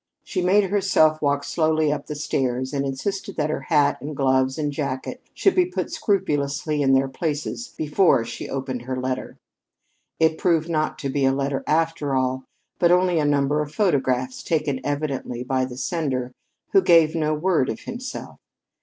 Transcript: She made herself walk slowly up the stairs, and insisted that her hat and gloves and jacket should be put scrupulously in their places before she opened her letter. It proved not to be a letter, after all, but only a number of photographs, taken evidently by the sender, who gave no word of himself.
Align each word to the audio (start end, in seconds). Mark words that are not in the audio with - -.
She 0.23 0.41
made 0.41 0.63
herself 0.71 1.21
walk 1.21 1.43
slowly 1.43 1.91
up 1.93 2.07
the 2.07 2.15
stairs, 2.15 2.73
and 2.73 2.87
insisted 2.87 3.35
that 3.35 3.51
her 3.51 3.59
hat 3.67 4.01
and 4.01 4.17
gloves 4.17 4.57
and 4.57 4.71
jacket 4.71 5.21
should 5.35 5.53
be 5.53 5.67
put 5.67 5.91
scrupulously 5.93 6.81
in 6.81 6.93
their 6.93 7.07
places 7.07 7.75
before 7.77 8.25
she 8.25 8.49
opened 8.49 8.81
her 8.81 8.99
letter. 8.99 9.37
It 10.19 10.39
proved 10.39 10.69
not 10.71 10.97
to 10.97 11.09
be 11.09 11.23
a 11.23 11.31
letter, 11.31 11.63
after 11.67 12.15
all, 12.15 12.45
but 12.79 12.91
only 12.91 13.19
a 13.19 13.25
number 13.25 13.61
of 13.61 13.75
photographs, 13.75 14.41
taken 14.41 14.83
evidently 14.83 15.43
by 15.43 15.65
the 15.65 15.77
sender, 15.77 16.31
who 16.71 16.81
gave 16.81 17.13
no 17.13 17.35
word 17.35 17.69
of 17.69 17.81
himself. 17.81 18.37